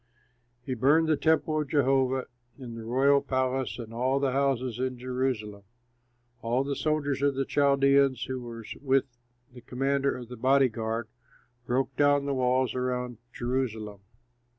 [0.65, 2.25] He burned the temple of Jehovah
[2.57, 5.61] and the royal palace and all the houses in Jerusalem.
[6.41, 9.05] All the soldiers of the Chaldeans, who were with
[9.53, 11.07] the commander of the body guard,
[11.67, 13.99] broke down the walls around Jerusalem.